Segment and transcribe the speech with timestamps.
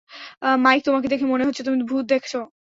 [0.59, 2.39] Mic তোমাকে দেখে মনে হচ্ছে তুমি ভূত দেখেছো।